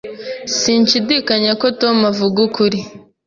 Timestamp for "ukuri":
2.47-2.79